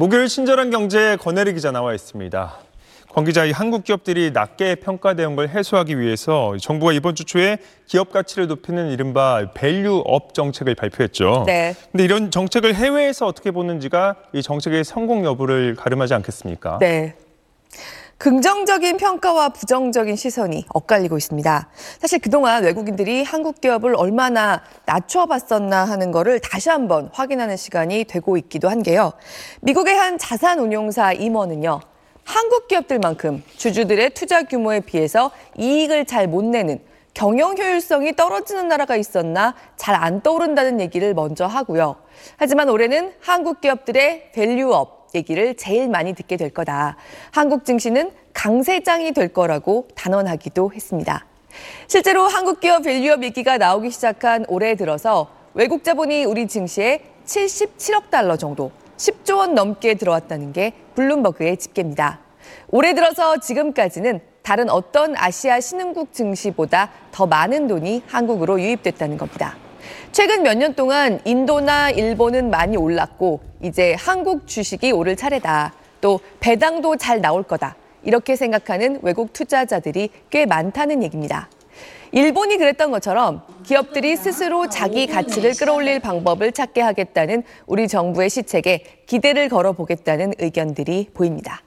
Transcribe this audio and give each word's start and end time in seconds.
목요일 0.00 0.28
친절한 0.28 0.70
경제 0.70 1.16
권혜리 1.16 1.52
기자 1.52 1.72
나와 1.72 1.92
있습니다. 1.92 2.56
권 3.10 3.24
기자, 3.26 3.44
이 3.44 3.50
한국 3.50 3.84
기업들이 3.84 4.30
낮게 4.30 4.76
평가되는 4.76 5.36
걸 5.36 5.50
해소하기 5.50 6.00
위해서 6.00 6.56
정부가 6.58 6.94
이번 6.94 7.14
주 7.14 7.26
초에 7.26 7.58
기업 7.86 8.10
가치를 8.10 8.46
높이는 8.46 8.88
이른바 8.88 9.50
밸류업 9.52 10.32
정책을 10.32 10.74
발표했죠. 10.74 11.44
네. 11.46 11.74
근데 11.92 12.04
이런 12.04 12.30
정책을 12.30 12.74
해외에서 12.74 13.26
어떻게 13.26 13.50
보는지가 13.50 14.16
이 14.32 14.40
정책의 14.40 14.84
성공 14.84 15.26
여부를 15.26 15.74
가름하지 15.74 16.14
않겠습니까? 16.14 16.78
네. 16.80 17.14
긍정적인 18.20 18.98
평가와 18.98 19.48
부정적인 19.48 20.14
시선이 20.14 20.66
엇갈리고 20.68 21.16
있습니다. 21.16 21.68
사실 21.98 22.18
그동안 22.18 22.62
외국인들이 22.64 23.24
한국 23.24 23.62
기업을 23.62 23.96
얼마나 23.96 24.62
낮춰봤었나 24.84 25.86
하는 25.86 26.10
거를 26.10 26.38
다시 26.38 26.68
한번 26.68 27.08
확인하는 27.14 27.56
시간이 27.56 28.04
되고 28.04 28.36
있기도 28.36 28.68
한 28.68 28.82
게요. 28.82 29.14
미국의 29.62 29.94
한 29.94 30.18
자산운용사 30.18 31.14
임원은요. 31.14 31.80
한국 32.22 32.68
기업들만큼 32.68 33.42
주주들의 33.56 34.10
투자 34.10 34.42
규모에 34.42 34.80
비해서 34.80 35.30
이익을 35.56 36.04
잘 36.04 36.28
못 36.28 36.44
내는 36.44 36.78
경영 37.14 37.56
효율성이 37.56 38.16
떨어지는 38.16 38.68
나라가 38.68 38.96
있었나 38.96 39.54
잘 39.78 39.94
안 39.94 40.20
떠오른다는 40.20 40.78
얘기를 40.78 41.14
먼저 41.14 41.46
하고요. 41.46 41.96
하지만 42.36 42.68
올해는 42.68 43.14
한국 43.20 43.62
기업들의 43.62 44.32
밸류업 44.32 44.99
얘기를 45.14 45.54
제일 45.56 45.88
많이 45.88 46.14
듣게 46.14 46.36
될 46.36 46.50
거다. 46.50 46.96
한국 47.30 47.64
증시는 47.64 48.10
강세장이 48.32 49.12
될 49.12 49.32
거라고 49.32 49.88
단언하기도 49.94 50.72
했습니다. 50.74 51.26
실제로 51.86 52.26
한국 52.26 52.60
기업 52.60 52.82
밸류업 52.82 53.22
얘기가 53.24 53.58
나오기 53.58 53.90
시작한 53.90 54.44
올해 54.48 54.74
들어서 54.76 55.30
외국 55.54 55.82
자본이 55.82 56.24
우리 56.24 56.46
증시에 56.46 57.02
77억 57.26 58.10
달러 58.10 58.36
정도, 58.36 58.70
10조 58.96 59.38
원 59.38 59.54
넘게 59.54 59.94
들어왔다는 59.94 60.52
게 60.52 60.72
블룸버그의 60.94 61.56
집계입니다. 61.56 62.20
올해 62.68 62.94
들어서 62.94 63.38
지금까지는 63.38 64.20
다른 64.42 64.70
어떤 64.70 65.14
아시아 65.16 65.60
신흥국 65.60 66.12
증시보다 66.12 66.90
더 67.12 67.26
많은 67.26 67.66
돈이 67.66 68.02
한국으로 68.06 68.60
유입됐다는 68.60 69.16
겁니다. 69.16 69.56
최근 70.12 70.42
몇 70.42 70.54
년 70.56 70.74
동안 70.74 71.20
인도나 71.24 71.90
일본은 71.90 72.50
많이 72.50 72.76
올랐고 72.76 73.40
이제 73.62 73.94
한국 73.98 74.46
주식이 74.46 74.92
오를 74.92 75.16
차례다. 75.16 75.72
또 76.00 76.20
배당도 76.40 76.96
잘 76.96 77.20
나올 77.20 77.42
거다. 77.42 77.76
이렇게 78.02 78.34
생각하는 78.36 79.00
외국 79.02 79.32
투자자들이 79.32 80.10
꽤 80.30 80.46
많다는 80.46 81.02
얘기입니다. 81.02 81.48
일본이 82.12 82.56
그랬던 82.56 82.90
것처럼 82.90 83.42
기업들이 83.64 84.16
스스로 84.16 84.68
자기 84.68 85.06
가치를 85.06 85.52
끌어올릴 85.54 86.00
방법을 86.00 86.52
찾게 86.52 86.80
하겠다는 86.80 87.44
우리 87.66 87.86
정부의 87.86 88.30
시책에 88.30 88.82
기대를 89.06 89.48
걸어보겠다는 89.48 90.34
의견들이 90.38 91.10
보입니다. 91.14 91.60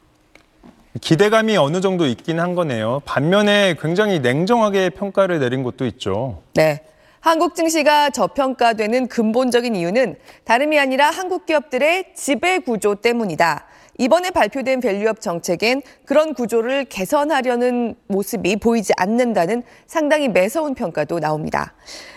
기대감이 0.99 1.55
어느 1.57 1.81
정도 1.81 2.05
있긴 2.05 2.39
한 2.39 2.55
거네요. 2.55 3.01
반면에 3.05 3.75
굉장히 3.81 4.19
냉정하게 4.19 4.89
평가를 4.91 5.39
내린 5.39 5.63
곳도 5.63 5.85
있죠. 5.87 6.41
네. 6.55 6.81
한국 7.23 7.55
증시가 7.55 8.09
저평가되는 8.09 9.07
근본적인 9.07 9.77
이유는 9.77 10.17
다름이 10.43 10.77
아니라 10.77 11.09
한국 11.09 11.45
기업들의 11.45 12.15
지배 12.15 12.59
구조 12.59 12.95
때문이다. 12.95 13.65
이번에 13.97 14.29
발표된 14.29 14.81
밸류업 14.81 15.21
정책엔 15.21 15.83
그런 16.03 16.33
구조를 16.33 16.83
개선하려는 16.83 17.95
모습이 18.07 18.57
보이지 18.57 18.91
않는다는 18.97 19.63
상당히 19.87 20.27
매서운 20.27 20.75
평가도 20.75 21.21
나옵니다. 21.21 21.73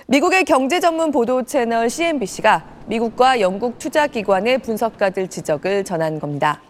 미국의 0.09 0.43
경제 0.43 0.81
전문 0.81 1.13
보도 1.13 1.45
채널 1.45 1.89
CNBC가 1.89 2.67
미국과 2.87 3.41
영국 3.41 3.79
투자기관의 3.79 4.59
분석가들 4.59 5.29
지적을 5.29 5.85
전한 5.85 6.19
겁니다. 6.19 6.61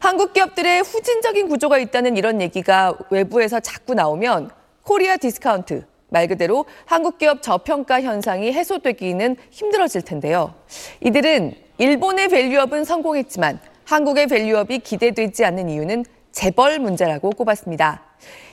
한국 0.00 0.32
기업들의 0.32 0.82
후진적인 0.82 1.48
구조가 1.48 1.78
있다는 1.78 2.16
이런 2.16 2.40
얘기가 2.40 2.98
외부에서 3.10 3.60
자꾸 3.60 3.94
나오면 3.94 4.50
Korea 4.82 5.16
discount, 5.16 5.84
말 6.08 6.28
그대로 6.28 6.64
한국 6.84 7.18
기업 7.18 7.42
저평가 7.42 8.02
현상이 8.02 8.52
해소되기는 8.52 9.36
힘들어질 9.50 10.02
텐데요. 10.02 10.54
이들은 11.00 11.54
일본의 11.78 12.28
value-up은 12.28 12.84
성공했지만 12.84 13.60
한국의 13.84 14.26
value-up이 14.26 14.80
기대되지 14.80 15.44
않는 15.44 15.68
이유는 15.68 16.04
재벌 16.32 16.78
문제라고 16.78 17.30
꼽았습니다. 17.30 18.02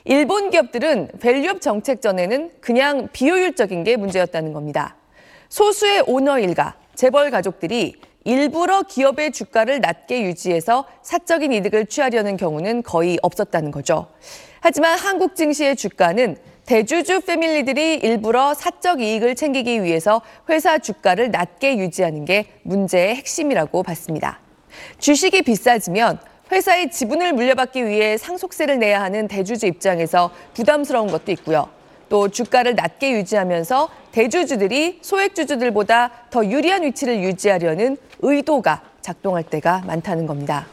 일본 0.05 0.49
기업들은 0.49 1.09
밸류업 1.21 1.61
정책 1.61 2.01
전에는 2.01 2.51
그냥 2.59 3.07
비효율적인 3.13 3.83
게 3.83 3.95
문제였다는 3.97 4.53
겁니다. 4.53 4.95
소수의 5.49 6.03
오너 6.07 6.39
일가, 6.39 6.75
재벌 6.95 7.31
가족들이 7.31 7.95
일부러 8.25 8.83
기업의 8.83 9.31
주가를 9.31 9.81
낮게 9.81 10.23
유지해서 10.23 10.85
사적인 11.01 11.51
이득을 11.51 11.87
취하려는 11.87 12.37
경우는 12.37 12.83
거의 12.83 13.17
없었다는 13.21 13.71
거죠. 13.71 14.07
하지만 14.61 14.97
한국 14.97 15.35
증시의 15.35 15.75
주가는 15.75 16.37
대주주 16.65 17.21
패밀리들이 17.21 17.95
일부러 17.95 18.53
사적 18.53 19.01
이익을 19.01 19.35
챙기기 19.35 19.83
위해서 19.83 20.21
회사 20.49 20.77
주가를 20.77 21.29
낮게 21.29 21.77
유지하는 21.77 22.23
게 22.23 22.45
문제의 22.63 23.15
핵심이라고 23.15 23.83
봤습니다. 23.83 24.39
주식이 24.97 25.41
비싸지면 25.41 26.19
회사의 26.51 26.89
지분을 26.89 27.33
물려받기 27.33 27.85
위해 27.85 28.17
상속세를 28.17 28.79
내야 28.79 29.01
하는 29.01 29.27
대주주 29.27 29.65
입장에서 29.65 30.31
부담스러운 30.53 31.07
것도 31.07 31.31
있고요. 31.33 31.67
또 32.07 32.29
주가를 32.29 32.75
낮게 32.75 33.11
유지하면서 33.11 33.89
대주주들이 34.11 34.99
소액주주들보다 35.01 36.11
더 36.29 36.45
유리한 36.45 36.83
위치를 36.83 37.23
유지하려는 37.23 37.97
의도가 38.21 38.81
작동할 39.03 39.43
때가 39.43 39.83
많다는 39.85 40.25
겁니다. 40.25 40.65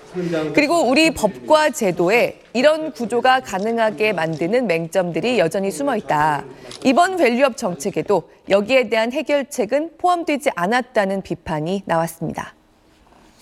그리고 0.54 0.88
우리 0.88 1.12
법과 1.12 1.70
제도에 1.70 2.41
이런 2.54 2.92
구조가 2.92 3.41
가능하게 3.41 4.12
만드는 4.14 4.66
맹점들이 4.66 5.38
여전히 5.38 5.70
숨어 5.70 5.96
있다. 5.96 6.44
이번 6.84 7.16
밸류업 7.16 7.56
정책에도 7.56 8.30
여기에 8.48 8.88
대한 8.88 9.12
해결책은 9.12 9.98
포함되지 9.98 10.50
않았다는 10.54 11.22
비판이 11.22 11.82
나왔습니다. 11.84 12.54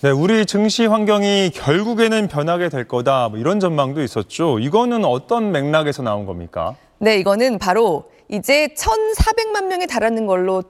네, 0.01 0.11
우리 0.11 0.45
증시 0.45 0.85
환경이 0.85 1.51
결국에는 1.53 2.27
변하게 2.27 2.69
될 2.69 2.87
거다. 2.87 3.29
뭐 3.29 3.37
이런 3.37 3.59
전망도 3.59 4.01
있었죠. 4.01 4.59
이거는 4.59 5.05
어떤 5.05 5.51
맥락에서 5.51 6.03
나온 6.03 6.25
겁니까? 6.25 6.75
네, 6.99 7.17
이거는 7.17 7.59
바로 7.59 8.09
이제 8.29 8.69
1,400만 8.77 9.65
명에 9.65 9.85
달하는 9.87 10.25
걸로 10.25 10.63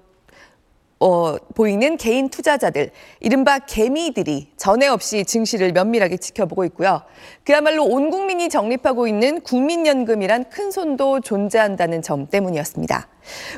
어, 1.01 1.37
보이는 1.55 1.95
개인 1.95 2.29
투자자들, 2.29 2.91
이른바 3.21 3.59
개미들이 3.59 4.49
전에 4.57 4.87
없이 4.87 5.23
증시를 5.23 5.71
면밀하게 5.71 6.17
지켜보고 6.17 6.65
있고요. 6.65 7.03
그야말로 7.45 7.85
온 7.85 8.09
국민이 8.09 8.49
적립하고 8.49 9.07
있는 9.07 9.39
국민연금이란 9.41 10.49
큰 10.49 10.71
손도 10.71 11.21
존재한다는 11.21 12.01
점 12.01 12.27
때문이었습니다. 12.27 13.07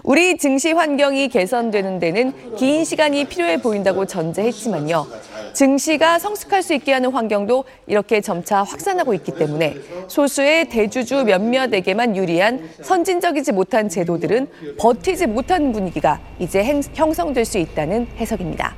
우리 0.03 0.37
증시 0.37 0.71
환경이 0.71 1.29
개선되는 1.29 1.99
데는 1.99 2.55
긴 2.55 2.85
시간이 2.85 3.25
필요해 3.25 3.61
보인다고 3.61 4.05
전제했지만요. 4.05 5.07
증시가 5.53 6.19
성숙할 6.19 6.63
수 6.63 6.73
있게 6.73 6.93
하는 6.93 7.11
환경도 7.11 7.63
이렇게 7.87 8.21
점차 8.21 8.63
확산하고 8.63 9.13
있기 9.15 9.35
때문에 9.35 9.75
소수의 10.07 10.69
대주주 10.69 11.23
몇몇에게만 11.25 12.15
유리한 12.15 12.69
선진적이지 12.81 13.51
못한 13.51 13.89
제도들은 13.89 14.47
버티지 14.79 15.27
못하는 15.27 15.71
분위기가 15.71 16.19
이제 16.39 16.63
형성될 16.93 17.45
수 17.45 17.57
있다는 17.57 18.07
해석입니다. 18.17 18.75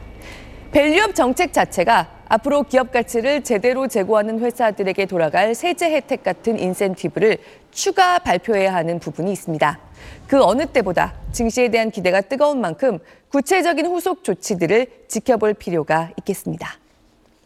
밸류업 0.72 1.14
정책 1.14 1.54
자체가 1.54 2.24
앞으로 2.28 2.64
기업 2.64 2.92
가치를 2.92 3.44
제대로 3.44 3.88
제고하는 3.88 4.40
회사들에게 4.40 5.06
돌아갈 5.06 5.54
세제 5.54 5.92
혜택 5.92 6.24
같은 6.24 6.58
인센티브를 6.58 7.38
추가 7.70 8.18
발표해야 8.18 8.74
하는 8.74 8.98
부분이 8.98 9.32
있습니다. 9.32 9.80
그 10.28 10.44
어느 10.44 10.66
때보다 10.66 11.14
증시에 11.32 11.70
대한 11.70 11.92
기대가 11.92 12.22
뜨거운 12.22 12.60
만큼 12.60 12.98
구체적인 13.34 13.88
후속 13.88 14.24
조치들을 14.24 15.06
지켜볼 15.08 15.56
필요가 15.56 16.12
있겠습니다. 16.20 16.78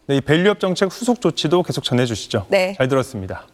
네, 0.06 0.18
이 0.18 0.20
밸류업 0.20 0.60
정책 0.60 0.92
후속 0.92 1.22
조치도 1.22 1.62
계속 1.62 1.82
전해주시죠. 1.82 2.46
네. 2.50 2.74
잘 2.76 2.88
들었습니다. 2.88 3.46